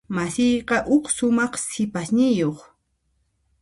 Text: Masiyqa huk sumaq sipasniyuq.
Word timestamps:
Masiyqa 0.15 0.77
huk 0.87 1.05
sumaq 1.15 1.53
sipasniyuq. 1.67 2.57